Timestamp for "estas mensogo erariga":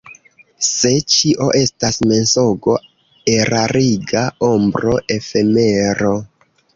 1.59-4.23